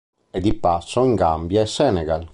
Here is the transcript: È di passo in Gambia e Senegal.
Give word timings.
È 0.31 0.39
di 0.39 0.55
passo 0.55 1.03
in 1.03 1.13
Gambia 1.13 1.61
e 1.61 1.67
Senegal. 1.67 2.27